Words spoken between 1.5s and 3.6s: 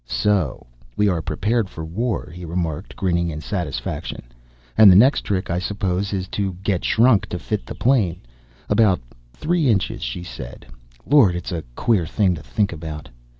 for war," he remarked, grinning in